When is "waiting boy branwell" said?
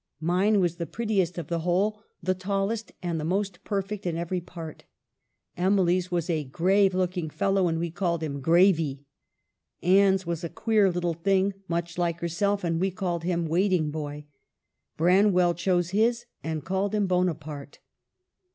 13.47-15.53